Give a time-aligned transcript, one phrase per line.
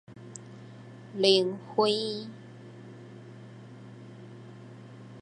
[1.15, 2.27] 靈妃